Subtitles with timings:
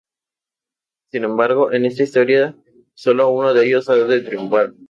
[1.11, 2.55] Sin embargo, en esta historia,
[2.95, 4.73] sólo uno de ellos ha de triunfar.